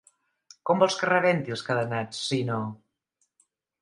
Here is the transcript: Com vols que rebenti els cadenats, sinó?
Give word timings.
Com 0.69 0.79
vols 0.83 0.95
que 1.01 1.09
rebenti 1.11 1.55
els 1.57 1.63
cadenats, 1.67 2.23
sinó? 2.31 2.59